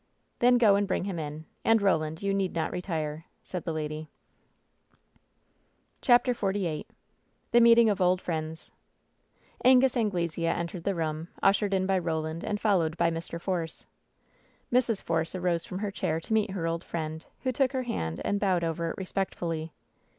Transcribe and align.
"Then 0.39 0.57
go 0.57 0.75
and 0.77 0.87
bring 0.87 1.03
him 1.03 1.19
in; 1.19 1.45
and, 1.63 1.79
Roland, 1.79 2.23
you 2.23 2.33
need 2.33 2.55
not 2.55 2.71
retire," 2.71 3.25
said 3.43 3.65
the 3.65 3.71
lady. 3.71 4.09
2T6 4.95 4.97
WHEN 4.97 5.27
SHADOWS 5.27 5.83
DIE 5.93 5.97
CHAPTER 6.01 6.33
XLVIII 6.33 6.85
THE 7.51 7.59
MEETING 7.61 7.87
OF 7.91 8.01
OLD 8.01 8.19
FRIENDS 8.19 8.71
Angus 9.63 9.95
Anglesea 9.95 10.47
entered 10.47 10.85
the 10.85 10.95
room, 10.95 11.27
ushered 11.43 11.75
in 11.75 11.85
by 11.85 11.99
Roland 11.99 12.43
and 12.43 12.59
followed 12.59 12.97
by 12.97 13.11
Mr. 13.11 13.39
Force. 13.39 13.85
Mrs. 14.73 15.03
Force 15.03 15.35
arose 15.35 15.65
from 15.65 15.77
her 15.77 15.91
chair 15.91 16.19
to 16.19 16.33
meet 16.33 16.49
her 16.49 16.65
old 16.65 16.83
friend, 16.83 17.27
who 17.41 17.51
took 17.51 17.71
her 17.73 17.83
hand 17.83 18.21
and 18.25 18.39
bowed 18.39 18.63
over 18.63 18.89
it 18.89 18.97
respect 18.97 19.35
fully. 19.35 19.71